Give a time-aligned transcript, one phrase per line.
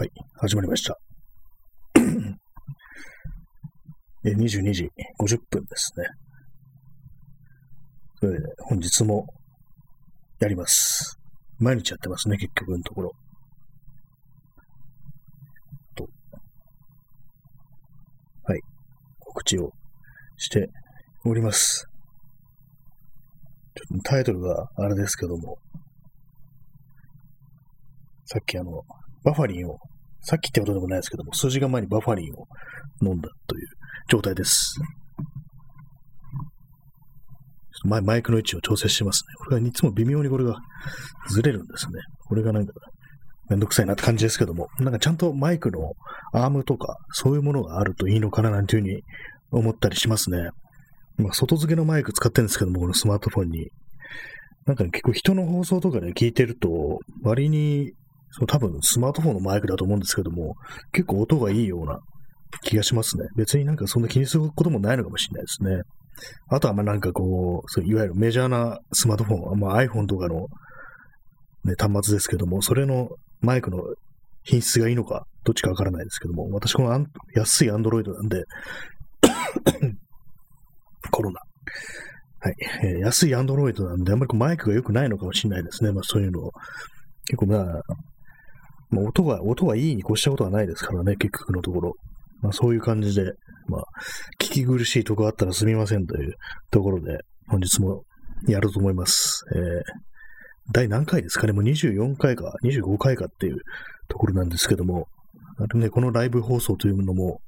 [0.00, 0.96] はい、始まりました。
[4.24, 4.88] え22時
[5.20, 6.06] 50分ですね。
[8.18, 9.26] それで、本日も
[10.38, 11.18] やります。
[11.58, 13.12] 毎日やってますね、結局のところ。
[15.94, 16.08] と。
[18.44, 18.60] はい。
[19.18, 19.70] 告知を
[20.38, 20.70] して
[21.26, 21.86] おります。
[23.74, 25.58] ちょっとタイトルがあれですけども、
[28.24, 28.82] さっきあの、
[29.24, 29.78] バファリンを、
[30.22, 32.46] さっきってことでもないですけども、数時間前にバファリンを
[33.02, 33.66] 飲んだという
[34.08, 34.76] 状態です。
[37.84, 39.34] マイマイクの位置を調整してますね。
[39.38, 40.58] これがいつも微妙にこれが
[41.30, 41.92] ずれるんですね。
[42.28, 42.74] これがなんか
[43.48, 45.92] めんどくさいなって感じですけども、なんかちゃんとマイクの
[46.32, 49.02] アームとかそういうものがあるといいのかななんていうふうに
[49.50, 50.50] 思ったりしますね。
[51.16, 53.70] まあ、外付けのマイク使ってるんですけども、このスマートフォンに。
[54.66, 57.92] なんか、ね、結構人の放送とかで、聞いてると、割に
[58.32, 60.54] その多分スマートフォンのマイクだと思うんですけども、
[60.92, 62.00] 結構音がいいような
[62.62, 63.24] 気がしますね。
[63.36, 65.82] 別になんかそんな気にすることもないのかもしれないですね。
[66.48, 70.46] あとはまあなんかこう、そういわゆるメジャーなスマートフォン、まあ、iPhone とかの、
[71.64, 73.08] ね、端末ですけども、それの
[73.40, 73.82] マイクの
[74.42, 78.44] 品質がいいのか、どっちかわからないですけども、私このアン安い Android なんで、
[81.10, 81.40] コロナ。
[82.42, 85.92] はい、えー、安い Android なんで、あんまりマイクが良くないのかもしれないですね。
[85.92, 86.52] まあそういうのを。
[87.26, 87.82] 結構まあ、
[88.90, 91.94] まあ、音が、音はいいに越したことはないですからね、結局のところ。
[92.42, 93.32] まあそういう感じで、
[93.68, 93.84] まあ、
[94.40, 96.34] 聞き苦しいとこあったらすみませんという
[96.70, 97.18] ところで、
[97.48, 98.04] 本日も
[98.48, 99.44] やると思います。
[99.54, 99.62] えー、
[100.72, 101.52] 第何回ですかね？
[101.52, 103.56] もう24回か25回かっていう
[104.08, 105.06] ところなんですけども、
[105.58, 107.40] あとね、このライブ放送というのも、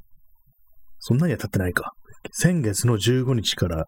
[0.99, 1.93] そんなには経ってないか。
[2.31, 3.87] 先月の15日から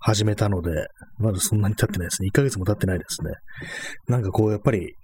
[0.00, 2.28] 始めたので、まだそんなに経ってないですね。
[2.28, 3.30] 1ヶ月も経ってないですね。
[4.08, 4.94] なんかこう、やっぱり、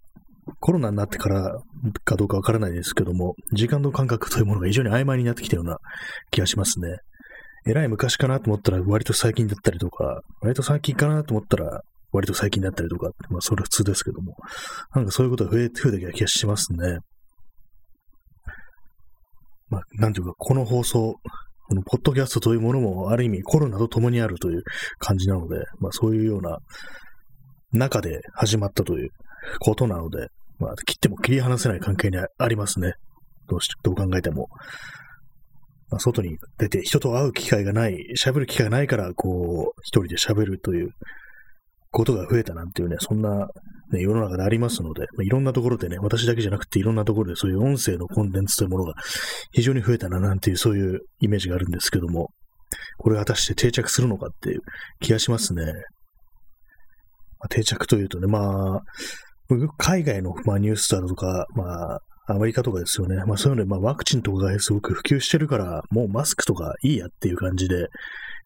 [0.61, 1.59] コロナになってから
[2.05, 5.79] かどうかわからないですけども、時間の感覚というものが非常に曖昧になってきたような
[6.31, 6.97] 気がしますね。
[7.67, 11.83] えらい昔かなと思ったら割と最近だったりとか、割と最近かなと思ったら
[12.13, 14.35] 割と最近だったりとか、まあそれは普通ですけども、
[14.95, 16.99] なんかそういうことが増えて増えてきた気がしますね。
[19.71, 21.17] まあ、なんていうか、この放送、
[21.69, 24.63] このポッドキャストというものもある意味コロナと共にあるという
[24.99, 26.59] 感じなので、まあそういうような
[27.73, 29.11] 中で始まったという
[29.61, 30.29] ことなので、
[30.59, 32.95] まあ切っても切り離せない関係にありますね。
[33.49, 34.49] どうし、どう考えても。
[35.91, 40.91] まあ、外に出て人と会う機会がない、喋る機会がないから、こう、一人で喋るという
[41.91, 43.49] ことが増えたなんていうね、そんな、
[43.91, 48.95] ね、世の中でありますので、まあ、いろんなところでね、私だけじゃなくていろんなところでそういう音声のコンテンツというものが
[49.53, 52.29] 非常に増えたななんていうそういうイメージがあるんですけども、
[52.99, 54.61] これが果たして定着するのかっていう
[55.01, 55.65] 気がしますね。
[55.65, 55.71] ま
[57.45, 58.83] あ、定着というとね、まあ、
[59.79, 62.01] 海外の、まあ、ニュースだとか、まあ、
[62.31, 63.17] アメリカとかですよね。
[63.25, 67.89] まあそういうので、まあワクチンとかがすごく普及してるから、もうマスクとかいいやっていう感じで、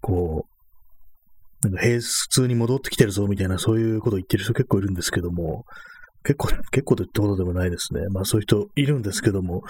[0.01, 0.47] こ
[1.63, 5.65] う、なんか平普通に戻ってきてるぞみたいな、そういうことを言ってる人結構いるんですけども、
[6.25, 8.03] 結構、結構と言ってことでもないですね。
[8.11, 9.63] まあそういう人いるんですけども、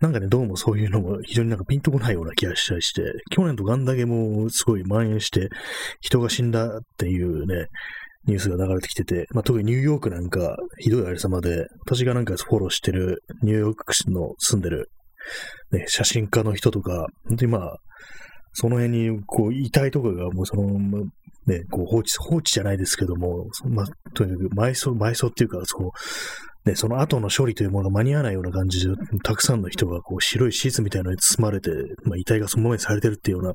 [0.00, 5.50] なんかね、どうもそういうのも非常になんかピンとこないような気がしたりして、去年とガンだけもすごい蔓延して、
[6.00, 7.66] 人が死んだっていうね、
[8.28, 14.90] ニュースが流れてきてて、まあ、特にニューヨークなんかひどいありさまで、私がなんかフォローしてるニューヨーク市の住んでる、
[15.72, 17.76] ね、写真家の人とか、本当にまあ、
[18.52, 20.78] その辺にこう遺体とかがもうその、
[21.46, 31.70] ね、こう放置、放置じゃないですけども、まあ、とにかく埋葬、埋葬っていうか、そう、ね、その後の処理というものが間に合わないような感じで、たくさんの人がこう白いシーツみたいなのに包まれて、
[32.04, 33.54] まあ、遺体がそのままにされてるっていうような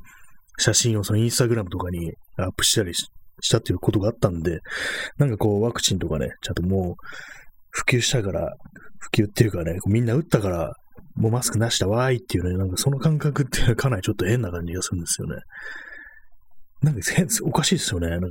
[0.58, 3.08] 写真をそのインスタグラムとかにアップしたりし
[3.42, 4.60] したっていうことがあったんで、
[5.18, 6.96] なんかこう、ワクチンとかね、ちゃんともう、
[7.72, 8.54] 普及したから、
[9.00, 10.74] 普及っていうかね、みんな打ったから、
[11.16, 15.36] もうマスクなしだわーいっていうね、なんかその感覚って かなりちょっと変な感じがするんですよね。
[16.82, 18.10] なんか変、おかしいですよね。
[18.10, 18.30] なんか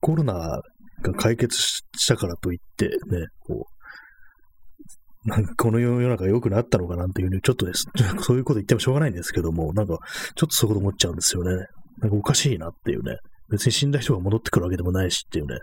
[0.00, 0.60] コロナ
[1.02, 7.86] が解決したからといってね、こう、なんかこの世の中良くなったのかなんていうね、ちょっとです。
[8.20, 9.98] そういうこと言ってもしょうがないんですけども、なんか
[10.34, 11.66] ちょっとそういうこと思っちゃうんですよね。
[11.98, 13.16] なんかおかしいなっていうね。
[13.50, 15.58] 別に死んだ人が戻ってくるわけでもないしっていうね、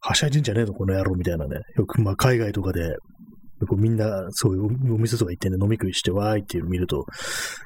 [0.00, 1.60] はしゃいでんじゃねえの、この野郎みたいなね。
[1.76, 2.96] よく、まあ、海外とかで、
[3.68, 7.06] こうみんな、そういうお店とか行ってね、飲み食いしてわーいっていうの見ると、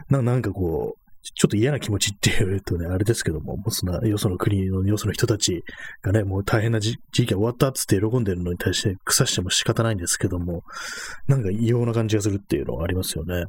[0.09, 5.63] なんかこう、ちょっと嫌な気持ちっていうとね、あれですけども、もうそんな、よその国の、よその人たち
[6.03, 10.63] がね、もう大変な時期が終わったっつって喜んでるのに対して腐しても仕方ないんですけども、
[11.27, 13.45] なんか異様な感じがするっていうのがありますよね。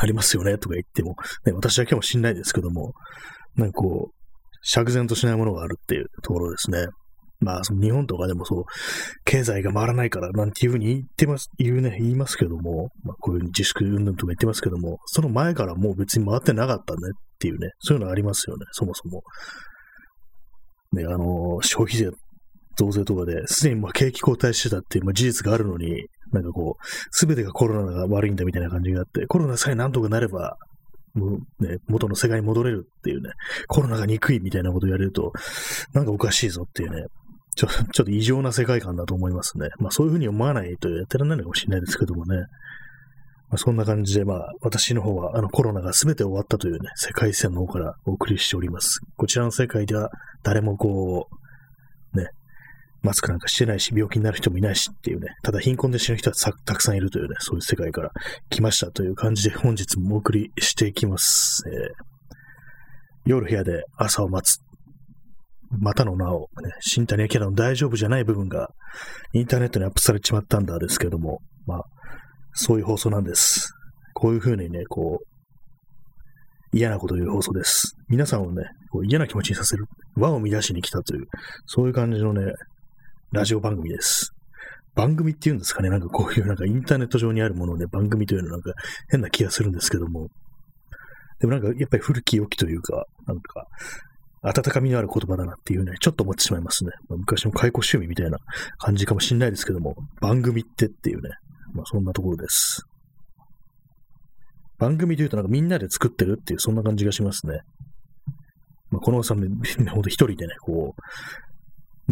[0.00, 2.94] ありますよね、とか言っても、ね、私だけもしんないですけども、
[3.56, 4.21] なんかこう、
[4.62, 6.86] 釈然としないものがあるっていうところですね。
[7.40, 8.64] まあ、その日本とかでもそう、
[9.24, 19.22] 経済が回らないからなんていうふうに言ってます、言うね、言いますけども、まあ、こういうふうに自粛云々とか言ってますけども、その前からもう別に回ってなかったねっていうね、そういうのありますよね、そもそも。
[20.92, 22.10] ね、あの、消費税
[22.76, 30.56] 増税とかで、すでにまあ景気後退してたっていう、まあ、事実があるのに、なんかこう、すべてがコロナが悪いんだみたいな感じがあって、コロナさえなんとかなれば、
[31.14, 33.30] ね、元の世界に戻れるっていうね、
[33.68, 35.32] コロナが憎いみたいなこと言われると、
[35.92, 37.06] なんかおかしいぞっていうね、
[37.54, 39.68] ちょ ちょっと異常な世界観だと思いますね。
[39.78, 42.36] まあそういうふうに思わないとやってらんないのかもしれないですけどもね。
[43.50, 49.00] まあ、そんな感じで、まあ私の方はあのコロナが全て終わったというね、世界線の方からお送りしております。
[49.16, 50.10] こちらの世界では
[50.42, 51.28] 誰もこ
[52.14, 52.30] う、ね、
[53.02, 58.10] マスクなんかしてないし、病気になる人もいないしっていうね、ただ貧困で死ぬ人はたくさんいるというね、そういう世界から
[58.50, 61.64] 来ましたという感じで本日もお送りしていきます。
[61.68, 61.76] えー、
[63.26, 64.60] 夜部屋で朝を待つ
[65.80, 68.68] またの名を、ね、新谷明の大丈夫じゃない部分が
[69.32, 71.84] インターネットにアップされちまったんだですけども、まあ、
[72.52, 73.72] そういう放送なんです。
[74.14, 77.96] こういうふうにね、こう、嫌なことを言う放送です。
[78.08, 81.26] 皆さんをね、こう嫌な気持ちにさせる、和を乱しに来たという、
[81.66, 82.52] そういう感じのね、
[83.32, 84.34] ラジオ番組です。
[84.94, 88.74] 番組っていうんですかね、なんかこういうなんかインターネット上にあるものをね、番組というのはなんか
[89.08, 90.28] 変な気がするんですけども、
[91.40, 93.66] でもなんかやっぱり古き良きというか、なんか
[94.42, 96.90] 温かみのある言葉だなっていうね、ちょっと思ってしまいますね。
[97.08, 98.36] まあ、昔の解雇趣味みたいな
[98.76, 101.30] 感じかもしんないですけども、番組ってっていうね、
[101.72, 102.82] まあそんなところです。
[104.78, 107.60] 番組というとなんかみんなで作ってるっていう、そんな感じがしますね。
[108.90, 109.48] まあ、このおさんね、
[109.88, 111.02] ほんと一人でね、こう、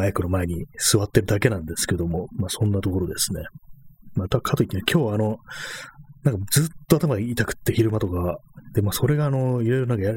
[0.01, 3.43] マイクの前に座ってるだけなんですけども、まあそんなところですね。
[4.15, 5.37] またかといって、ね、今日あの、
[6.25, 8.39] なんかずっと頭が痛くって昼間とか、
[8.73, 10.15] で、まあそれがあの、いろいろなんかや、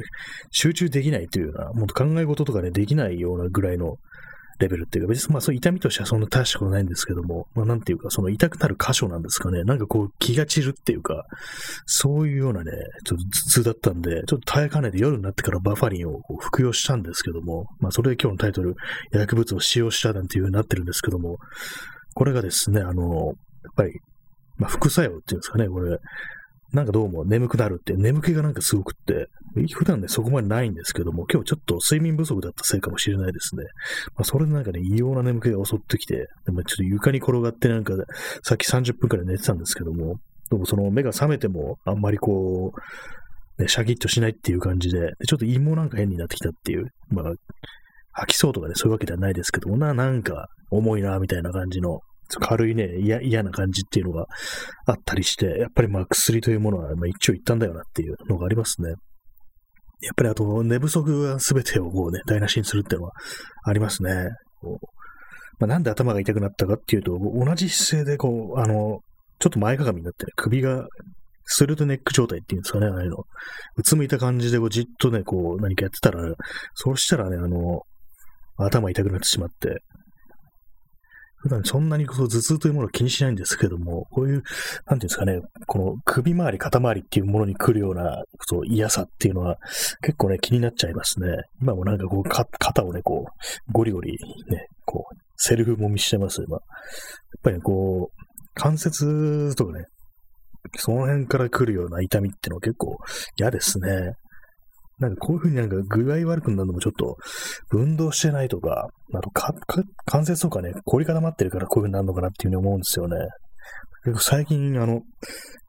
[0.52, 3.98] 集中できないというような、もっと考え事とかね、できないようなぐらいの
[4.60, 11.26] レベルっていうか、別にまあそう痛みとしてはそんな大したことないんですけども、まあなんていうか、その痛くなる箇所なんですかね、なんかこう気が散るっていうか、
[11.86, 12.72] そういうようなね、
[13.06, 18.76] ちょっと頭痛だったんで、ちょっと耐えかねて夜になってからバファリンを服用したんですけども、まあそれで今日のタイトル、
[19.12, 21.38] 薬物を使用したなんていう風になってるんですけども、
[22.14, 23.34] これがですね、あの、やっ
[23.76, 24.00] ぱり、
[24.58, 25.98] まあ副作用っていうんですかね、これ、
[26.74, 29.28] なんかどうも眠くなるって、眠気がなんかすごくって、
[29.74, 33.64] 普段ね、そこまでないんですけども、今日ちょっと睡眠不足だったせいかもしれないですね。
[34.16, 37.94] まあ、それでなんかね、異様な眠気が襲ってきて、でもちょっと床に転がってなんか、
[38.42, 40.16] さっき30分くらい寝てたんですけども、
[40.50, 42.74] でもその目が覚めてもあんまりこ
[43.60, 47.26] う、ね、シャキッとしないっていう感じで、でちょっと胃もなんか変になってきたっていう、まあ、
[48.14, 52.00] 吐きそうとかね、そういうわけではないですけども、な、なんか重いな、みたいな感じの
[52.40, 54.26] 軽いね、嫌な感じっていうのが
[54.86, 58.90] あったりして、やっぱりまあ薬というものは、まあ、一長一短だよなっていうのがありますね。
[58.90, 63.14] やっぱりあと、寝不足が全てをこうね、台無しにするっていうのは
[63.66, 64.30] ありますね。
[65.60, 69.00] まあ、なんで頭が痛くなったかっていうと、同じ姿勢でこう、あの、
[69.40, 70.86] ちょっと前かがみになってね、首が
[71.46, 73.18] スルトネック状態っていうんですかね、ああいうの。
[73.78, 76.22] うつむいた感じでこうじっとね、こう何かやってたら、
[76.74, 77.82] そうしたらね、あの、
[78.58, 79.84] 頭痛くなってしまって、
[81.44, 89.58] 普段そんなにこう頭痛というものを気にしないんですけども、こういう、なんていうんですかね、この首周り、肩周りっていうものに来るような、そう、嫌さっていうのは
[90.02, 91.28] 結構ね、気になっちゃいますね。
[91.62, 94.18] 今もなんかこう、肩をね、こう、ゴリゴリ
[94.50, 96.56] ね、こう、セルフもみしてます、今。
[96.56, 96.62] やっ
[97.44, 98.24] ぱり、ね、こう、
[98.54, 99.86] 関節とかね、
[100.78, 102.98] その辺から来るような痛みっていうのは結構
[103.38, 104.14] 嫌ですね。
[105.04, 107.18] なんかこういう風になんか具合悪くなるのもちょっと、
[107.72, 109.54] 運動してないとか、あとか、
[110.06, 113.18] 関節とかね、凝り固まってるからこういう風になるのかなっていうふうに思うんですよね。
[114.20, 115.02] 最近、あの、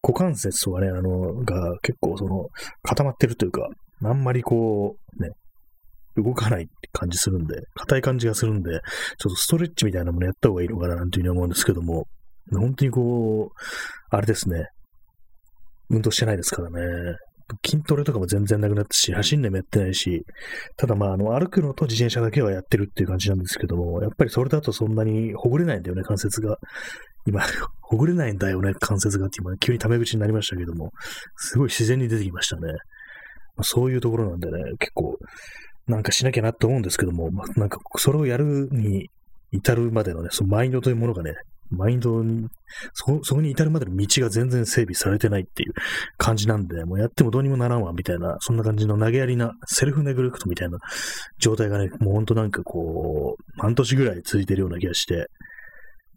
[0.03, 2.47] 股関節とかね、あの、が結構その、
[2.83, 3.69] 固まってるというか、
[4.05, 5.31] あんまりこう、ね、
[6.17, 8.81] 動かないって感じするんで、硬い感じがするんで、ちょっ
[9.31, 12.07] とストレッチみたいなものやった方がいいのかななんていうふうに思うんですけども、
[12.53, 13.59] 本当にこう、
[14.11, 14.67] あれですね、
[15.91, 17.17] 運動してないですからね。
[17.65, 20.25] 筋トレとかも全然なくなったし、走んでもやってないし、
[20.77, 26.59] ただまあ、あの、歩くのと自転車だけはやってるっていう感じなんですけども、やっぱりそれだとそんなにほぐれないんだよね、関節が。
[27.27, 27.43] 今、
[27.81, 30.93] ほぐれないんだよね、関節がって今、急にタメ口になりましたけども、
[31.37, 32.73] すごい自然に出てきましたね。
[33.57, 35.19] まあ、そういうところなんでね、結構、
[35.87, 39.11] なんかしなきゃなって思うんですけども、まあ、なんかそれをやるに
[39.53, 41.35] 至るまでのね、そのマインドというものがね、
[41.71, 42.49] マインドに、
[42.93, 45.73] そ、そこに至るまでの道が全然整備されてないっていう
[46.19, 50.79] 感じなんで、もうやってもどうにもならんわ、みたいな、そんな感じの投げやりな、セルフネグレクトみたいな
[51.39, 55.29] 状態がね、もうほんとなんかこう、半年ぐらい続いてるような気がして、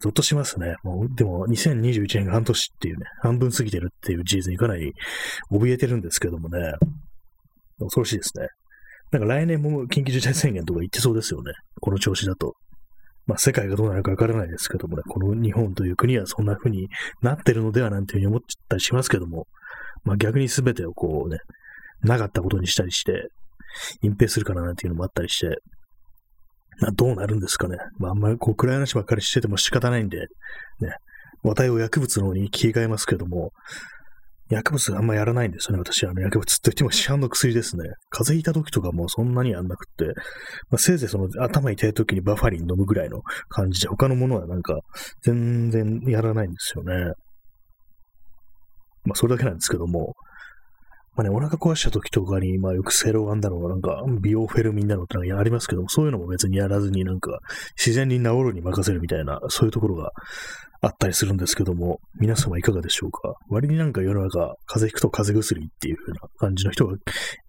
[0.00, 0.76] ゾッとしますね。
[0.84, 4.92] もう、でも、2021年が半年っていうね、半分過ぎてるっていう事実にかなり
[5.50, 6.72] 怯えてるんですけどもね、
[7.80, 8.48] 恐ろしいですね。
[9.10, 11.52] なんか来年も緊急事態宣言とか言ってそうですよね。
[11.80, 12.54] この調子だと。
[13.28, 16.88] まあ世界がどうなるかわからないですけどもね、この日本という国はそんな風に
[17.20, 19.46] なってるのではなんていうふうに思ったりしますけども、
[20.02, 21.38] まあ逆に全てをこうね、
[22.02, 23.28] なかったことにしたりして、
[24.02, 25.58] 隠蔽するかななんていうのもあったりして、
[26.80, 27.76] まあどうなるんですかね。
[27.98, 30.20] まああんまりこう暗い話ばっかりしてても仕方ないんで、
[30.80, 30.94] ね、
[31.42, 33.52] 話題を薬物の方に切り替えますけども、
[34.50, 35.78] 薬物があんまやらないんですよね。
[35.80, 37.84] 私、あの、薬物って言っても市販の薬ですね。
[38.10, 40.06] 風邪ひいた時とかもそんなにやんなくって、
[40.70, 44.78] まあ、せいぜいその頭痛い時にバファリン飲むぐらいの感じで、他のものはなんか
[45.22, 47.12] 全然やらないんですよね。
[49.04, 50.14] まあ、それだけなんですけども、
[51.18, 57.40] まあね、お腹壊した時とかに、まあよくセロガンだろう、なんか、ビオフェルミンだろうってありますけども、そういうのも別にやらずになんか、
[57.76, 60.12] 自然に治るに任せるみたいな、そういうところが
[60.80, 63.34] あったりするんですけども、皆様いかがでしょうか？
[63.48, 66.94] 割になんか世の中、風邪ひくと風邪薬っていう風な感じの人が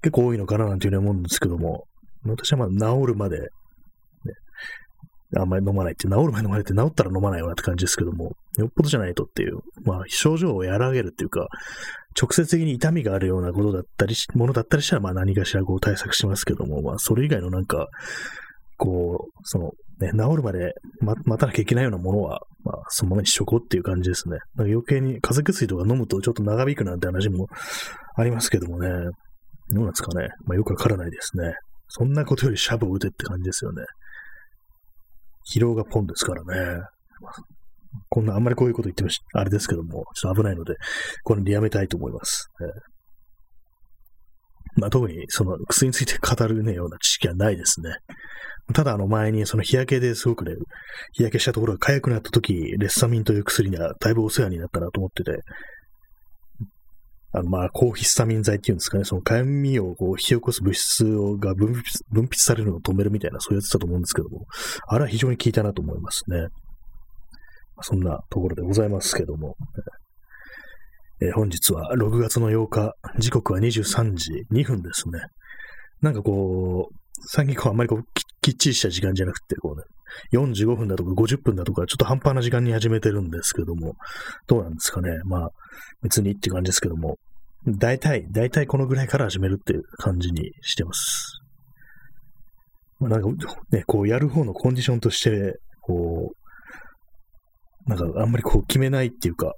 [0.01, 1.83] 結構多いのかななんていうふうに思うんですけども、
[2.25, 3.45] 私はまあ治るまで、ね、
[5.37, 11.47] あんまり飲まないって、治る前飲まないって治ったら飲まないよなって感じですけども、よっぽどじゃないとっていう、まあ症状を和らげるっていうか、
[12.19, 17.87] 直接的に痛みがあるようなことだったりものだったりしたら、まあ何かしらこう対策しますけども、まあそれ以外のなんか、
[18.77, 24.37] こう、その、ね、治るまで待たなきゃいけないようなものは、まあ、そのままにしとこうっていう感じですね。
[24.55, 27.47] なんか余計に風邪薬とか飲むとちょっと長引くなんて話も
[28.15, 28.89] ありますけどもね。
[29.71, 30.29] どうなんですかね。
[30.45, 31.53] まあ、よくわからないですね。
[31.89, 33.83] そんなことよりシャブを打てって感じですよね。
[35.53, 36.43] 疲労がポンですから
[36.77, 36.81] ね。
[38.09, 40.75] こんな、あんまりこういうこと言ってもあれですけども、ちょっと危ないので、
[41.23, 42.47] これでやめたいと思います。
[42.61, 47.95] えー、まあ、特にその薬について語るねような知識はないですね。
[48.73, 50.53] ただあの前にその日焼けですごくね、
[51.13, 55.41] 日焼けしたところが痒くなった時、レッサミンという薬にはだいぶお世話になったなと思ってて、
[57.31, 61.81] あのまあ、抗ヒスタミン剤っていうんですかね、その痒みをこう引き起こす物質をが分泌
[62.11, 64.45] 分泌されるのを止めるみたいな、そういうやつだと思うんですけども、
[64.87, 66.47] あれは非常に効いたなと思いますね。
[67.81, 69.55] そんなところでございますけども、
[71.21, 75.19] えー、本日は6月の8日、時刻は23時2分ですね。
[76.01, 76.95] なんかこう、
[77.27, 78.03] 最近こうあんまりこう
[78.41, 79.83] きっちりした時間じゃなくて、こうね、
[80.33, 83.95] 45分だとか50分だとか、ちょっと半端な時間に始めてるんですけども、
[84.47, 85.09] どうなんですかね。
[85.25, 85.49] まあ、
[86.01, 87.17] 別にっていう感じですけども、
[87.67, 91.39] 大体、大体このぐらいから始めるっていう感じにしてます。
[92.99, 93.29] まあ、なんか、
[93.71, 96.38] ね、こうやる方のコンディションとして、こう、
[97.85, 99.53] なんかあんまりこう決めないっていうか、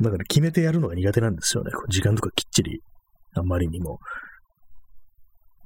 [0.00, 1.70] だから決めてやるのが苦手なんですよね。
[1.88, 2.80] 時間とかきっちり、
[3.34, 3.98] あんまりにも。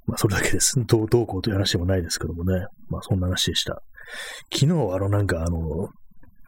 [0.07, 0.75] まあ、それだけです。
[0.87, 2.67] どう、どうこうという話でもないですけどもね。
[2.89, 3.81] まあ、そんな話でした。
[4.53, 5.89] 昨日、あの、なんか、あの、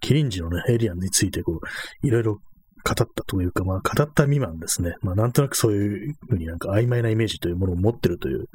[0.01, 4.95] キリンジのね、エリアンについて、こう、いろいろ語ったというか、まあ、語った未満ですね。
[5.01, 8.47] まあ、なんとなくそういうふうになんか曖昧なイメージというものを持ってるという、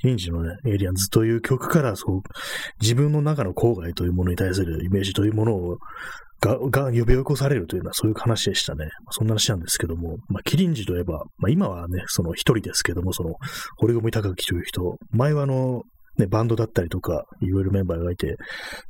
[0.00, 2.20] キリンジのね、エイリアンズという曲から、そう、
[2.80, 5.78] 自分の中の郊外というものに対するイメージというものを
[6.40, 8.88] が、が呼び起こされるというのはそういう話でしたね。
[9.10, 13.34] そんな話なんですけども、まあ、キリンジといえば、まあ、今はね、その一人ですけども、その、
[13.76, 15.82] 堀米高木という人、前はあの、
[16.18, 18.36] ね、バンドだったりとか、いろいろメンバーがいて、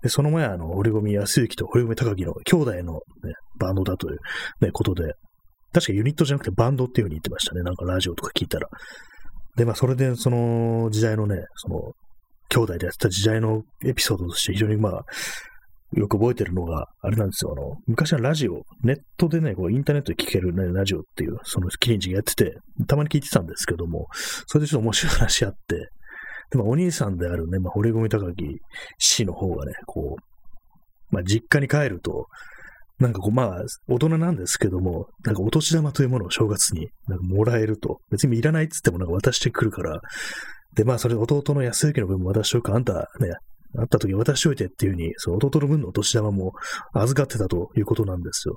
[0.02, 3.00] で、その前はあの、堀米康之と堀米高木の兄弟のね、
[3.58, 4.18] バンドだという
[4.60, 5.14] ね、ことで、
[5.72, 7.62] 確かユニットじゃなくてバンドっていう風に言ってましたね。
[7.62, 8.68] なんかラジオとか聞いたら。
[9.56, 11.92] で、まあ、それで、その時代のね、その、
[12.48, 15.04] 兄弟でやってた時代のエピソードとして非常にまあ、
[15.96, 17.52] よく覚えてるのが、あれなんですよ。
[17.56, 24.06] あの、昔はラジオ、ネットでね、こうインターネットで聴ける、ね、ラジオっていう、そのキリンジがやってて、たまに聞いてたんですけども、
[24.46, 25.88] それでちょっと面白い話あって、
[26.50, 28.44] でもお兄さんであるね、まあ、堀米高木
[28.98, 32.26] 氏の方がね、こう、まあ、実家に帰ると、
[33.00, 40.00] なんかこう、まあ、大人なんですけども、なんかお年玉というものを正月になんかもらえると、別にいらないっつってもなんか渡してくるから、
[40.74, 43.34] で、まあ、それ弟の安之の分も渡しておくか、あんたね、
[43.78, 46.52] あった時渡しておいてっていうふうに、その弟の分のお年玉も
[46.92, 48.56] 預かってたということなんですよ。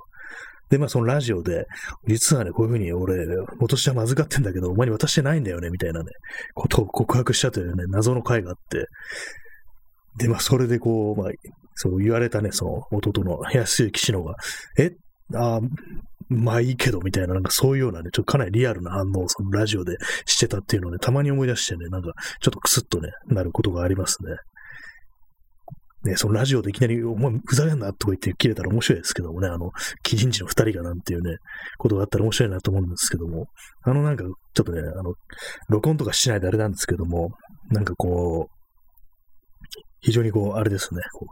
[0.70, 1.66] で、まあそのラジオで、
[2.06, 3.26] 実はね、こういうふうに俺、
[3.60, 6.06] お年玉預かってんだけど、お前に渡してないんだよね、みたいなね、
[6.54, 8.88] ことを告白したというね、謎の回があって、
[10.18, 11.32] で、まあそれでこう、まあ、
[11.74, 14.34] そう言われたね、その弟の安行氏のが、
[14.78, 14.92] え？
[15.34, 15.60] あ
[16.28, 24.36] まあいいけど、みたいな、なんかそういうようなね、ちょっとかなりリアルな反応をそのラジオでしてたっていうのをね、たまに思い出してね、なんかちょっとクスッとね、なることがありますね。
[26.04, 29.70] ね、そのラジオでいきなり、お前ふざけんなとか言って切れたら面白いですけどもね、あの、
[30.02, 31.36] キリンジの二人がなんていうね、
[31.78, 33.46] ことがあったら面白いなと思うんですけども、
[33.82, 35.14] あのなんか、ちょっとね、あの、
[35.70, 37.30] 録音とかしないであれなんですけども、
[37.70, 38.53] なんかこう、
[40.04, 41.28] 非常にこう、あれですね、こう、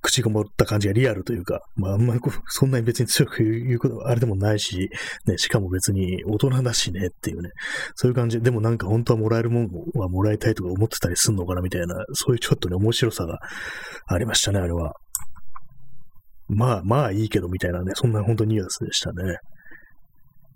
[0.00, 4.90] 口ごもった感じがリアルというか、まあ、あんまりこうそんなに別に強く言うことはあれでもないし、
[5.26, 7.50] ね、しかも別に大人だしねっていうね、
[7.96, 13.40] そういう感じで、でもなんか本当はもらえるもんはもらいたいとか思ってたりすんのかなみたいな、そういうちょっとね、面白さが
[14.06, 14.94] ありましたね、あれは。
[16.48, 19.36] まあ、まあいいけどみたいなね、そんな本当にニュアンスでしたね。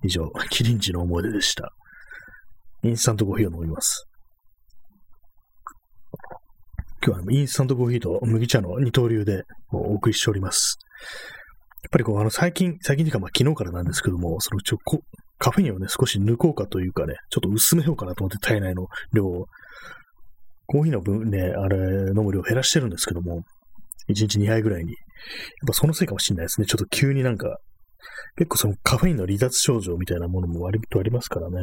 [0.04, 1.72] 以上、キリンジの思い出でした。
[2.84, 4.06] インスタントコーヒーを飲みます。
[7.04, 9.42] 今日はインスタントコーヒーと麦茶の二刀流で
[9.72, 10.78] お送りしております。
[11.82, 15.00] やっぱりこう、あの、最近、最近というか、まあ、昨日からなんですけども、そのちょこ、
[15.36, 19.46] カフェインをね、少し抜こうかというかね、ちょっと薄めようかなと思って体内の量を、
[20.66, 21.76] コーヒーの分ね、あれ、
[22.10, 23.42] 飲む量を減らしてるんですけども、
[24.08, 24.92] 1日2杯ぐらいに。
[24.92, 24.96] やっ
[25.66, 26.68] ぱそのせいかもしれないですね。
[26.68, 27.58] ちょっと急になんか、
[28.36, 31.56] 結構そのカフェインの離脱症状みたいなものも割とありますからね。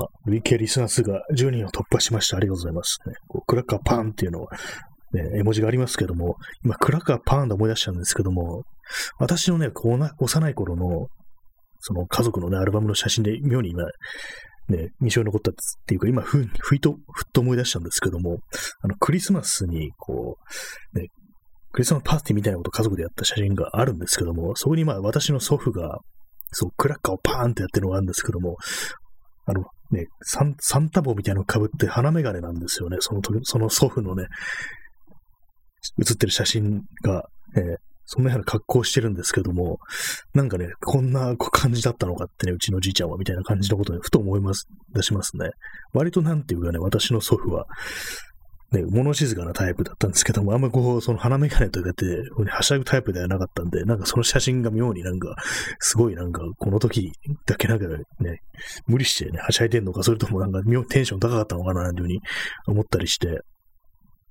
[0.00, 2.38] まあ、累計リスナー数が10人を突破しました。
[2.38, 2.98] ありがとうございます。
[3.06, 4.48] ね、こうクラッカーパーンっていうのは、
[5.12, 8.62] ね、絵文字がありますけども、今、クラッカーパーンで思い出したんですけども、
[9.18, 11.08] 私のね、こうな幼い頃の、
[11.80, 13.84] その家族のね、アルバムの写真で妙に今、
[14.68, 15.54] ね、印象に残ったっ
[15.86, 16.98] ていうか、今ふ、ふいと、ふっ
[17.32, 18.38] と思い出したんですけども、
[18.82, 20.38] あの、クリスマスに、こ
[20.94, 21.08] う、ね、
[21.72, 25.98] クリスマスパーティーみたいなことを家族でやった写真があるんですけども、そこにまあ私の祖父が、
[26.52, 28.56] そう、クラッカーをパーンってやってるのがあるんですけども、
[29.46, 32.98] あの、ね、サンサンタ帽みたいなのを被って花眼鏡なんですよね。
[33.00, 34.26] その時、その祖父のね、
[35.98, 37.24] 写ってる写真が、
[37.56, 39.78] えー、そんなような格好してるんですけども、
[40.34, 45.50] なんかね、こんな感じだったのかってね、うちのじいちゃんはみたいな感じのことでふと思います、出しますね。
[45.92, 47.66] 割となんていうかね、私の祖父は、
[48.72, 52.04] ね、物静かなタイプだったんですけども、あんまこう、その鼻眼鏡とかって、
[52.48, 55.34] はしゃぐタイプではなかったんで、なんかその写真が妙になんか、
[55.80, 57.10] すごいなんか、この時
[57.46, 58.42] だけなんかね、
[58.86, 62.20] 無理してね、はしゃいでんのか、それともなんか妙テンション高かったのかな、なんていうふうに
[62.66, 63.40] 思ったりして、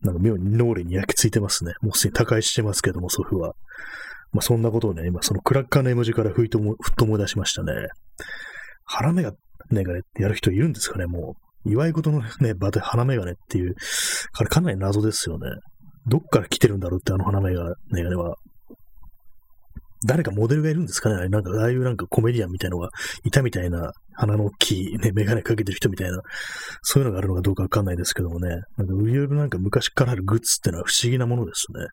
[0.01, 1.73] なんか妙に脳裏に焼き付いてますね。
[1.81, 3.53] もうすでに他界してますけども、祖父は。
[4.31, 7.73] まあそんなことをね、今そのクラッカーの絵文字からふいとも、ふっと思い出しましたね。
[8.85, 9.33] 鼻目が、
[9.71, 9.83] ね、
[10.17, 11.48] やる人いるんですかね、もう。
[11.65, 13.75] 祝い事のね、場で花眼鏡っていう、
[14.33, 15.47] あれかなり謎ですよね。
[16.07, 18.35] どっから来てるんだろうってあの花眼鏡は。
[20.05, 22.89] 誰かモデルがいるんですかねなんか、ああいうなんかコメディアンみたいなのが
[23.25, 26.21] いたみたいな、鼻の大きいね、メガネかけてる人みたいな、
[26.83, 28.47] そういうのがあるのかどうかわかんないですけどもね。
[28.77, 31.85] なんか、いろいろなんか昔からあるグッズってのは不思議なものですね。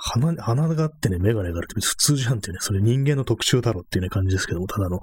[0.00, 5.00] 鼻、鼻があってね、メガネがあるって普通じゃんっていうね、それ人間の特徴だろっていうね感じですけども、ただの、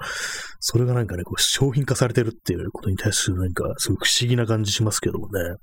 [0.60, 5.58] それがなんかね、こう商品化されてるっていうことに対するなんか、すごく不思議な感じしますけどもね。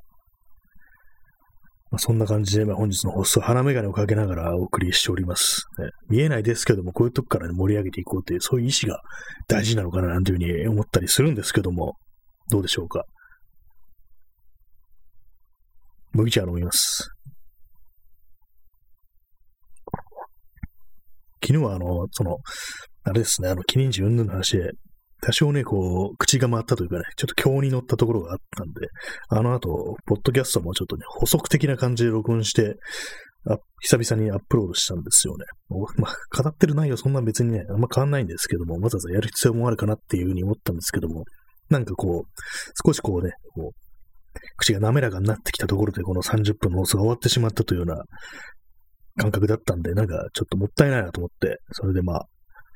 [1.90, 5.90] まあ、そんな感じで、まあ、本日の放送、鼻メガネをかけながらお送りしております、ね。
[6.08, 9.00] 見えないですけども、こういうとこから、ね、盛り上げていこうという、そういう意志が
[9.46, 11.96] 大事なのかな、なんていうふうに思ったりするんですけども、
[12.50, 13.04] どうでしょうか。
[16.12, 17.11] 麦茶飲みます。
[21.42, 22.38] 昨日はあの、その、
[23.04, 24.70] あれですね、あの、キリンジ云々の話で、
[25.24, 28.88] 多少ね、こう、口が回ったというかね、ちょっと強に乗ったところがあったんで、
[29.28, 32.74] あの後、ポッドキャストもちょっとね、補足的な感じで録音して、
[33.48, 35.44] あ久々にアップロードしたんですよね。
[35.96, 41.24] まあ、語ってる内容そんな別にね、あんま変わんないんですけども、わざわざやる必要もあるかなっていうふうに思ったんですけども、
[41.68, 43.82] なんかこう、少しこうね、こう、
[44.56, 48.04] 口が滑らかになってきたところで、この30分の放送が終わってしまったというような
[49.16, 52.26] 感覚だったんで、なんかちょっともったいないなと思って、それでまあ、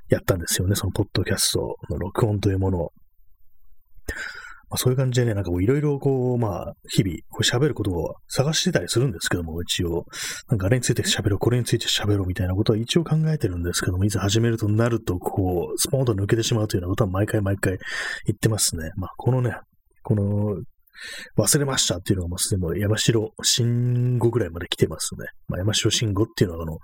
[0.08, 2.92] やったんですよね、そのポッドキャストの録音というものを。
[4.68, 10.06] まあ、そういう感じでね、なんかこういろいろこう、まあ、日々、こう喋ることを探してたりするんですけども、一応、
[10.48, 17.78] なんかあれについて喋ろう、これについて喋ろうみたいなことは一応考えてるんですけども、いざ始めるとなると、こう、スポーンと抜けてしまうというようなことは毎回毎回
[18.26, 18.90] 言ってますね。
[18.96, 19.56] まあ、このね、
[20.02, 20.56] この
[21.36, 25.26] 忘れましたっていうのがもうすでに山城慎吾ぐらいまで来てますね。
[25.48, 26.78] まあ、山城慎吾っていうのはあの、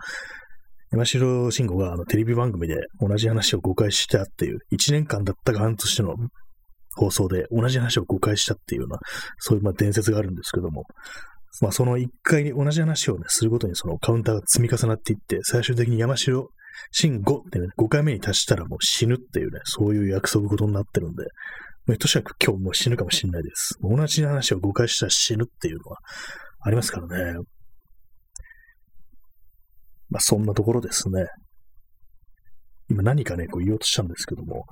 [0.90, 6.14] 山城慎吾があのテレビ番組で同じ話を誤解したっていう、1年間だったか半年の
[6.94, 8.98] 放送で同じ話を誤解したっていうような、
[9.38, 10.84] そういうまあ伝説があるんですけども、
[11.60, 16.48] まあその1回に同じ話をね、するごとにそのカウンターが積み重なっていって、最終的に山城
[16.90, 21.24] 慎吾ってね、5回目に達したらもう死ぬっていうね、そういう約束事になってるんで、
[21.98, 23.76] としかく今日も死ぬかもしれないです。
[23.82, 25.98] 同じ話を誤解したら死ぬっていうのは
[26.60, 27.40] ありますからね。
[30.08, 31.26] まあそんなところですね。
[32.88, 34.64] 今何かね、こう言おうとしたんですけども、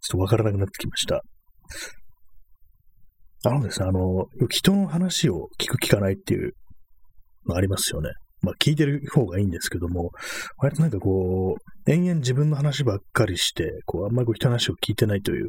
[0.00, 1.22] ちょっとわからなくなってきました。
[3.44, 6.52] あのですね、あの、人の話を聞く聞かないっていう
[7.46, 8.10] のありますよね。
[8.42, 10.10] まあ聞いてる方がいいんですけども、
[10.58, 15.48] 割となんかこう、延々自分の話ばっかりして、こう、あんまりこう人の話を聞いてないという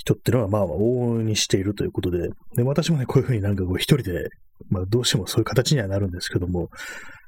[0.00, 4.28] 人っていうのは、まあ、往々にしているということで、で私もね、こういうふうになんかこう一人で、
[4.70, 6.68] まあ、どうしてもそういう形にはなるんですけども、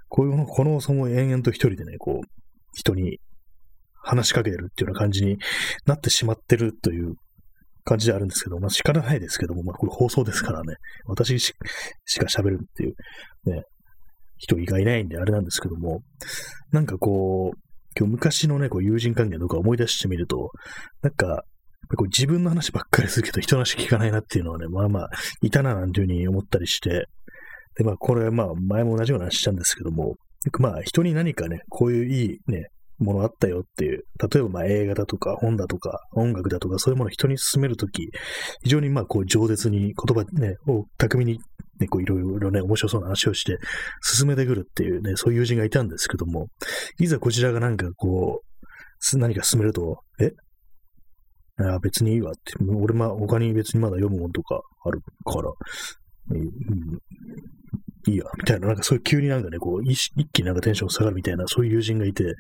[0.09, 2.27] こういうの、このその延々と一人でね、こう、
[2.75, 3.19] 人に
[4.03, 5.37] 話しかけてるっていうような感じに
[5.85, 7.15] なってしまってるという
[7.85, 10.75] 感じであるんですけど、まあ仕方ないですけども、まあこれ放送ですからね、
[11.07, 12.95] 私しか喋るっていう、
[13.45, 13.65] ね、
[14.39, 16.03] 人がいないんであれなんですけども、
[16.73, 17.59] なんかこう、
[17.99, 20.51] 今日昔のね、こう友人関係とか思い出してみると、
[21.03, 21.45] なんか、
[21.97, 25.11] こう自分の話ばっかりするけど人の話聞かないなっていうのはね、まあまあ、
[25.43, 27.07] いたななんていうふうに思ったりして、
[27.77, 30.15] で、まあこれ、まあ前も同じような話したんですけども、
[30.59, 32.69] まあ人に何かね、こういういいね、
[32.99, 38.11] ものあったよっていう、例えばまあ映画だとか本だとか音楽だとかそういうものを人に勧めるとき、
[38.63, 41.41] 非常にまあこう饒舌に言葉ね、を巧みに
[41.81, 43.59] ね、こういろいろね、面白そうな話をして
[44.03, 46.49] 進めてくるっていうね、そういう友人がいたんですけども、
[46.99, 50.31] いざこちらがなんかこう、何か進めると、え
[51.59, 52.33] あ別にいいわ。
[52.33, 55.51] って、俺ま、他に別にまだ読むもんとかあるから、
[56.31, 56.43] うん、
[58.09, 62.35] いいや、みたいな、なんかそういう急になんかね、こう、一気になんかテンション下がるみたいな、そういう友人がいて、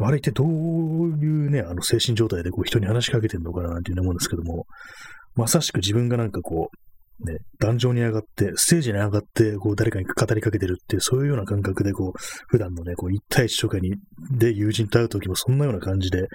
[0.00, 4.66] あれってどういうね、あの精神状態でこう人に話しかけてんのかななんていう思うんですけども、
[5.34, 6.88] まさしく自分がなんかこう、
[7.24, 13.96] ね、壇上に上がって、ステージに上がって、こう誰かに語りかけてるっていう、そういうような感覚で、こう、普段のね、こう、一対一とかに、
[14.30, 16.28] で友人と会うときもそんなような感じで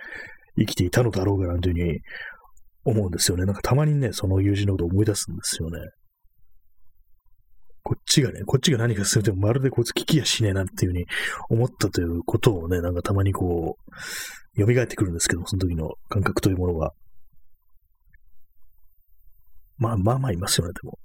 [0.57, 1.99] 生きていたのだろうかなんていうふうに
[2.85, 3.45] 思うんですよね。
[3.45, 5.79] なんかたまにね、その友人のことを思い出すんですよね。
[7.83, 11.05] こっちがね、こっちが何かするともまるでこいつ聞きやしねえなっていうふうに
[11.49, 13.77] 思ったということをね、なんかたまにこ
[14.57, 16.91] う、蘇ってくるんですけどその時の感覚というものが。
[19.77, 20.97] まあまあまあいますよね、でも。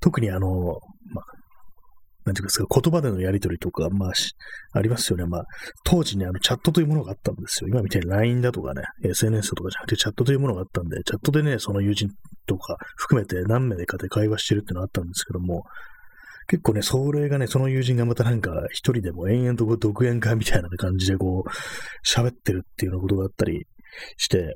[0.00, 0.78] 特にあの、
[1.14, 1.24] まあ、
[2.26, 4.12] なんていうんですか、言葉でのやりとりとか、まあ、
[4.72, 5.26] ありますよね。
[5.26, 5.44] まあ、
[5.84, 7.68] 当時ね、あの、チャットというものがあったんですよ。
[7.68, 12.10] 今みたいに LINE だとかね、SNS とかじゃなくてチャットというものがあったんで、チャットでね、その友人
[12.46, 15.62] とか含めて何名かで会話してるっていうのがあったんですけども、
[16.48, 21.50] 結構ね、それがね、その友人がまたなんか一人でも延々とこう独演会みたいな感じでこう、
[22.06, 23.66] 喋ってるっていうようなことがあったり
[24.16, 24.54] して、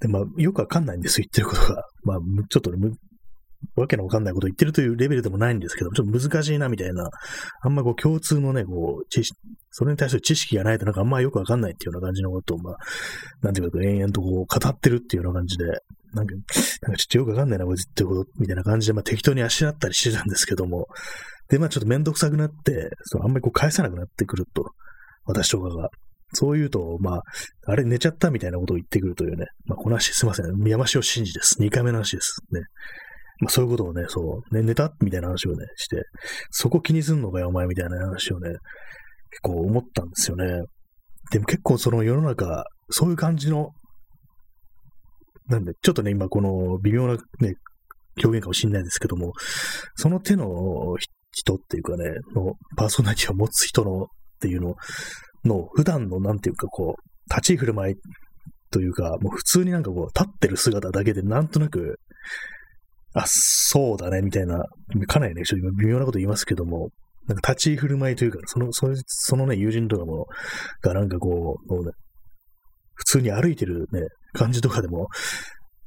[0.00, 1.82] で、まあ、よくわかんないんです、言ってることが。
[2.04, 2.90] まあ、ちょっとね、
[3.76, 7.10] わけのわかんないことを言ってるというレベルでもないんですけど、ちょっと難しいなみたいな、
[7.62, 9.38] あんまこう共通のね、こう、知識、
[9.70, 12.76] それに対する知識がないとなんかあんまよくわかんないっていうような感じのことを、まあ、
[13.42, 15.64] なんていうか、延々とこう語ってるっていうような感じで、
[16.14, 16.34] なんか、
[16.82, 20.86] なんかちょっとよくわかんないな、こいつってこと、みたいな感じで、まあ適当にあしらったりしてたんですけども、
[21.48, 24.72] で、まあちょっとめんどくさくなって、そあんまりこう返さなくなってくると、
[25.24, 25.90] 私とかが。
[26.34, 27.22] そう言うと、まあ、
[27.66, 29.46] あれ寝ちゃったみたいなことを言ってくるというね。
[29.64, 30.46] まあ、この話すいません。
[30.46, 31.56] 山椒真司です。
[31.60, 32.40] 2回目の話です。
[32.52, 32.60] ね。
[33.40, 36.02] まあ、そういうことをね、そう、ね、寝たみたいな話をね、して、
[36.50, 38.50] そこ気にすんのかよ、お前みたいな話をね、
[39.30, 40.62] 結構思ったんですよね。
[41.30, 43.70] でも結構その世の中、そういう感じの、
[45.48, 47.54] なんで、ちょっとね、今この微妙なね、
[48.22, 49.32] 表現かもしれないですけども、
[49.94, 50.46] その手の
[51.30, 54.06] 人っていうかね、のパーソナリティを持つ人のっ
[54.40, 54.74] ていうの
[55.44, 57.94] の、普段のなんていうかこう、立ち振る舞い
[58.70, 61.98] というか、もう普通になんかこう、立ってる姿だけでなんとなく、
[63.14, 64.64] あ、そうだね、みたいな、
[65.06, 66.90] かなりね、ちょっと微妙なこと言いますけども、
[67.26, 70.26] なんか立ち振る舞いというか、その、そのそのね、友人とかも、
[70.82, 71.92] がなんかこう、うね、
[72.94, 74.00] 普通に歩いてるね、
[74.32, 75.08] 感じとかでも、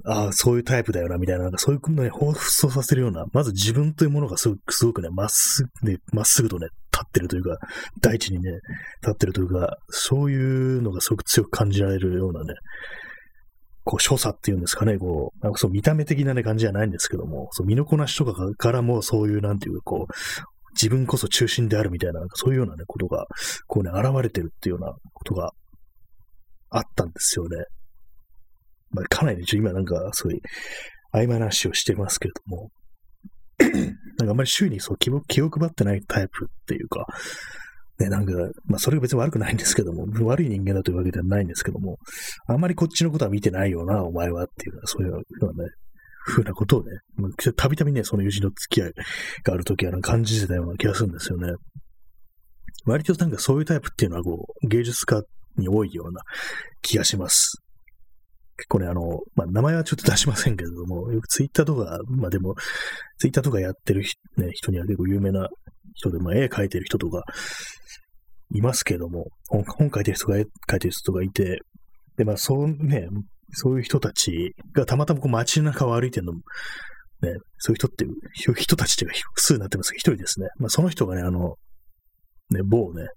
[0.06, 7.58] ああ、そういうタイプだよな、みたいな、なんかそういうのね、彷彿とさせるような、まず自分というものがすごく、すごくね、まっすぐ、ね、まっすぐとね、立ってるというか、
[8.02, 8.52] 大地にね、
[9.02, 12.54] 立ってるというか、そういうのがすごく強く感じられるようなね、
[13.84, 20.14] こう、所作っていうんですかね、こう、なんかそう見た目的なね、感じじゃないんですけども、そう、身のこなしとかからもそういう、なんていうか、こう、
[20.74, 23.28] 自分こそ中心であるみたいな、そういうようなね、ことが、
[23.68, 25.52] こうね、現れてるっていうようなことが
[26.70, 27.58] あったんですよね。
[28.92, 30.42] まあ、かなりね、今なんか、すごい、
[31.14, 32.72] 曖昧な話をしてますけれども、
[33.60, 37.06] なんかあんまり周囲にそう気を気を配ってないタイプっていうか、
[38.02, 38.34] ね、なんか、
[38.66, 41.98] まあそれが別に悪くないんですけども、 悪い人間だというわけではないんですけども、
[42.48, 45.70] あんまりこっちのことは見てないよな、お前はっていう、そういうようなね、
[46.26, 46.92] ふうなことをね、
[47.56, 48.94] たびたびね、その友人の付き合い
[49.44, 51.54] があるときは感じてたような気がするんですよね。
[52.86, 55.22] 割となんかそういうタイプっていうのはこう、芸術家
[55.58, 56.22] に多いような
[56.82, 57.62] 気がします。
[58.58, 59.02] 結構ね、あの、
[59.36, 62.56] まあ、名前はちょっと出しませんけれども、よくツイッターとか、まあでも、
[63.18, 64.04] ツイッターとかやってる、
[64.38, 65.48] ね、人には結構有名な
[65.96, 67.24] 人で、まあ、絵描いてる人とか、
[68.54, 71.60] いますけども、本書いてる人が絵描いてる人がいて、
[72.18, 73.08] で、まあ、そうね、
[73.54, 76.40] そういう人たちがたまたまこう街中を歩いてるの、ね、
[77.58, 80.48] そういう人っていう、人たちっていうか複数になってますけど、一人ですね。
[80.58, 81.56] まあ、その人がね、あの、
[82.50, 83.08] ね、某ね、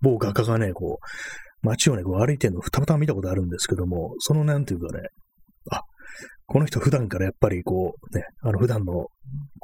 [0.00, 5.08] 某画家がね、こう、街をね、こう歩いてるのをたまたま見たことあるんですけども、そのなんていうかね、
[5.70, 5.82] あ、
[6.46, 9.06] この人普段からやっぱりこう、ね、あの普段の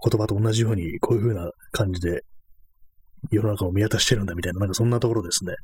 [0.03, 2.23] 言葉と同じように、こういう風な感じで
[3.31, 5.55] 世の中を見渡してるんだみたいな、なんかそんなところですね。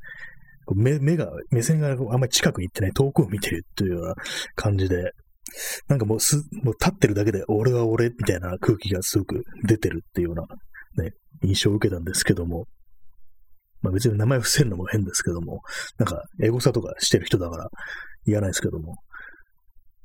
[0.74, 4.14] 目目が、目線があんまり近くに行ってない、遠くを見てるというような
[4.54, 5.12] 感じで、
[5.88, 12.64] なんかもうす、もう立ってるだけで、俺は俺みたいな空気がすごく出てるっていうような、ね、印象を受けたんですけども、
[13.82, 15.60] まあ別に名前伏せるのも変ですけども、
[15.98, 17.68] なんか、エゴサとかしてる人だから
[18.26, 18.94] 言わないですけども、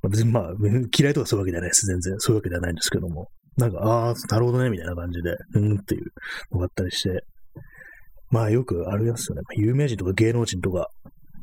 [0.01, 0.53] まあ、別にまあ、
[0.97, 1.85] 嫌いとかそういうわけじゃないです。
[1.85, 2.15] 全然。
[2.19, 3.27] そういうわけではないんですけども。
[3.57, 6.05] なんか、ああ、なるほどね、みたいな感じで、うんっていう
[6.51, 7.23] のがあったりして、
[8.31, 9.41] まあよくありますよね。
[9.57, 10.87] 有名人とか芸能人とか、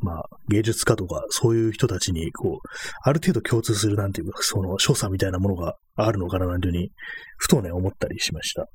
[0.02, 2.68] まあ芸術家とか、そういう人たちに、こう、
[3.02, 6.90] ある程度共通するなんていうか、その所作みたいなものがあるのかななんていうふうに、
[7.38, 8.66] ふとね、思ったりしました。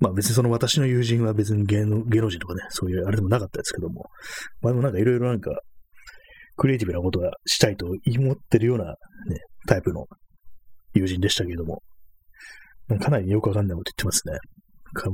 [0.00, 4.06] まあ別にその私の友人は別に芸能芸能人とかね、そういうあれでもなかったですけども、
[4.60, 5.50] まあでもなんかいろいろなんか、
[6.56, 8.94] クリエイティブなことがしたいと思ってるようなね、
[9.66, 10.06] タイプの
[10.94, 11.82] 友人でしたけども、
[13.00, 14.38] かなりよくわかんないこと言ってますね。
[14.92, 15.10] か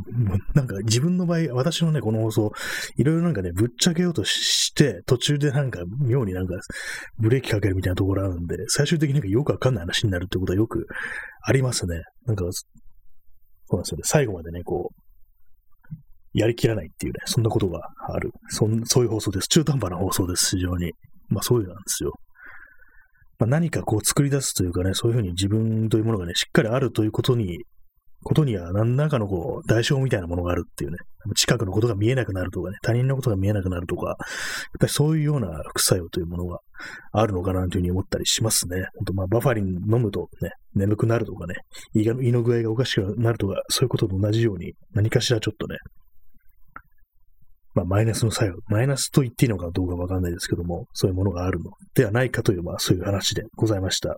[0.54, 2.52] なんか自分の場合、私のね、この放送、
[2.96, 6.54] いろいろなんかね、ぶっちゃけようとして、途中でなんか妙になんか
[7.18, 10.86] ブレーキかけるみたいなところあるんで、最終的になんかよくわかんない話になるってことはよく
[11.42, 12.02] ありますね。
[12.26, 12.66] なんか、そ
[13.72, 14.02] うなんですよね。
[14.04, 15.02] 最後までね、こう、
[16.34, 18.30] やりきらないっていうね、そんなことがある。
[18.48, 19.48] そんそういう放送です。
[19.48, 20.92] 中途半端な放送です、非常に。
[21.28, 22.12] まあそういうなんですよ。
[23.38, 27.64] まあ、何かこう作り出すというかね、そういうふうに自分というものがね、しっかりあるということに
[28.24, 30.98] ことには何らかのこう、代償みたいなものがあるっていうね、
[31.36, 34.16] 近くのことが見えなくなるとかね、他人のことが見えなくなるとか、やっ
[34.80, 36.58] ぱりそういうような副作用というものが
[37.12, 38.86] あるのかなというふうに思ったりしますね。
[38.96, 41.54] 本当まあ、バファリン飲むとね、眠くなるとかね、
[41.94, 45.76] 胃が胃の具合がおかしくなるとか、そういうことと同じように、何かしらちょっとね、
[47.74, 54.16] まあ、マイナスの作用、マイナスと言っていいのかどうかわかんないですけども、そういうものがあるのではないかという、まあ、そういう話でございました。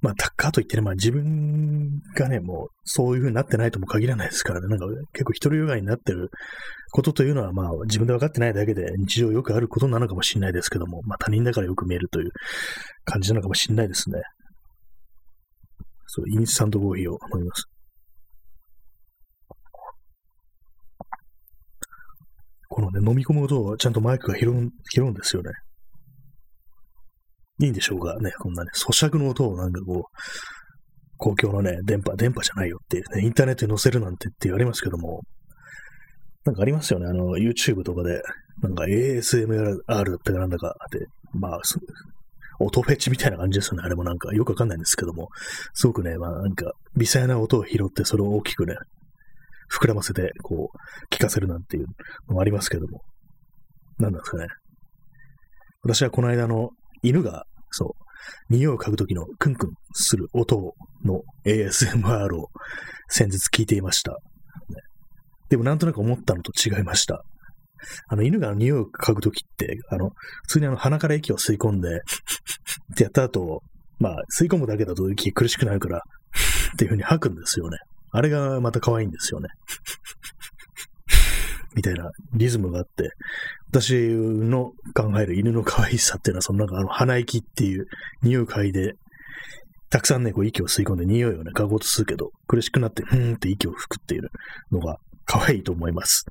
[0.00, 6.30] まあ、かといってね、まあ自分がね、もうそういう風になってないとも限らないですからね、なんか結構一人よがりになってる
[6.92, 12.30] ことというのは、まあ自分で分かってないだけで日常よくあることなのかもしれないですけども、まあ他人だからよく見えるという
[13.04, 14.20] 感じなのかもしれないですね。
[16.06, 17.64] そう、インスタントコーヒーを飲みます。
[22.68, 25.50] このね、飲み込むとちゃんとマイクが拾う拾うんですよね。
[27.60, 30.18] いいんでしょうかね、こんなね、咀嚼の音をなんかこう、
[31.16, 35.22] 公共のね、電波、電波じゃないよっていうね、インターネットに載せるなんてって言われますけども、
[36.44, 38.22] なんかありますよね、あの、YouTube とかで、
[38.62, 41.60] なんか ASMR だったかなんだかで、まあ、
[42.60, 43.82] 音フェチみたいな感じですよね。
[43.84, 45.28] あれもなんかよくわかんないんですけども、
[45.74, 48.74] すごくね、まあなんか微細な音を拾ってそれを大きくね、
[49.72, 51.86] 膨らませて、こう、聞かせるなんていう
[52.28, 53.02] のもありますけども、
[53.98, 54.46] 何なんですかね。
[55.82, 56.70] 私はこの間の
[57.02, 62.48] 犬が、そう、匂いを嗅ぐときのクンクンする音の ASMR を
[63.08, 64.18] 先日聞いていました。
[65.48, 67.22] でもなんとなく思ったのと違いました。
[68.08, 70.10] あの、犬が匂いを嗅ぐときって、あの、
[70.42, 71.88] 普通にあの、鼻から息を吸い込んで
[72.92, 73.62] ってやった後、
[73.98, 76.00] まあ、吸い込むだけだと息苦しくなるからっ
[76.76, 77.78] ていう風に吐くんですよね。
[78.10, 79.48] あれがまた可愛いんですよね。
[81.78, 83.12] みたいなリズムがあって、
[83.68, 87.86] 私の考える犬の可愛さっていうのは、そのなんかあの鼻息っていう
[88.20, 88.94] 匂い嗅いで、
[89.88, 94.28] たくさんね、こう息を吸い込んで匂いをね、嗅ごうとするけど、苦しくなって、ふーんって息を吹くっていう
[94.72, 96.26] のが可愛いと思います。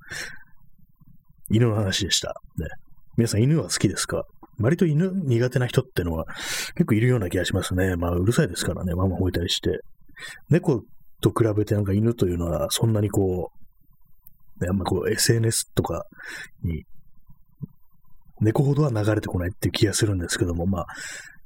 [1.49, 2.35] 犬の話でした。
[2.57, 2.67] ね。
[3.15, 4.25] 皆さん犬は好きですか？
[4.59, 6.25] 割と犬苦手な人ってのは
[6.75, 7.95] 結構いるような気がしますね。
[7.95, 9.79] まあうるさいですからね、ママ吠えたりして。
[10.49, 10.83] 猫
[11.21, 13.57] と比べてなんか犬というのはそんなにこう、
[14.61, 16.05] ね、あんまこう SNS とか
[16.63, 16.83] に、
[18.39, 20.85] 猫ほどは流れてこないっていう気がするんですけども、まあ、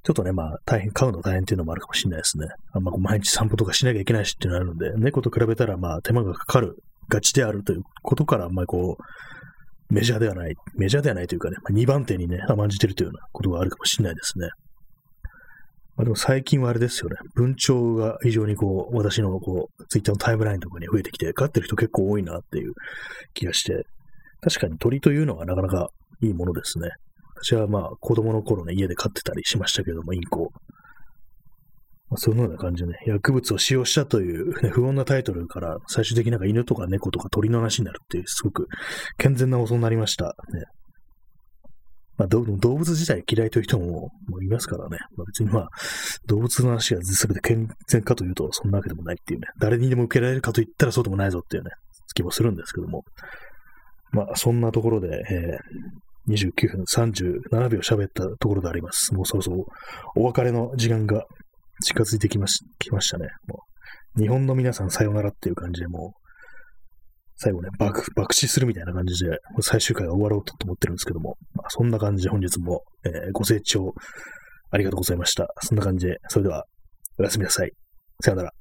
[0.03, 2.47] ちょっとね、まあ、大変、飼うの大変っていうのもあるかもしれないですね。
[2.73, 6.75] あんまこう毎日散歩とかしなきゃいけないしっていうのがあるので、猫と比べたら、まあ、手間がかかる
[7.07, 14.49] がちであるということから、あんまりこう、メジャーではない、メジャーではないというかね、まあ、2番手にね、甘んじてるというようなことがあるかもしれないですね。
[15.95, 17.17] まあ、でも最近はあれですよね。
[17.35, 22.73] 文鳥が非常にこう、私のこう、ツイッターのタイムラインとかに増えてきて、飼ってる人結構多いなっていう
[23.33, 23.85] 気がして、
[24.41, 25.89] 確かに鳥というのはなかなか
[26.21, 26.89] いいものですね。
[27.43, 30.51] 私はまあ子供の頃ね、家で飼ってたりしましたけども、インコ。
[32.09, 38.67] まあ、そのような感じでね、薬物を使用したという、ね、不穏なタイトルから最終的になんか犬とか猫とか鳥の話になるっていう、すごく
[39.17, 40.25] 健全な放送になりました。
[40.25, 40.63] ね、
[42.17, 44.97] まあ、動物自体嫌いという人もいますからね。
[45.15, 45.69] まあ、別にまあ、
[46.27, 49.47] 動物の話が全て健全かというと、そんなわけでもないっていうね。
[49.59, 51.71] 誰にでも受けられるかと言ったらそうでもないぞっていうね、
[52.13, 53.03] 気もするんですけども。
[54.11, 59.13] まあ、そんなところで、えー、29分37秒喋ったところであります。
[59.13, 59.65] もうそろそろ
[60.15, 61.25] お別れの時間が
[61.83, 63.27] 近づいてきましきましたね。
[63.47, 63.63] も
[64.17, 66.20] う日本の皆さんさよならっていう感じでもう、
[67.43, 73.95] 最後ね、爆、爆死するみたいな感じで、最終回が終わろうと思ってるんですけども、まあ、そんな感じで本日も、えーご清聴
[74.69, 75.47] ありがとうございました。
[75.63, 76.65] そんな感じで、それでは、
[77.17, 77.71] おやすみなさい。
[78.23, 78.60] さよなら。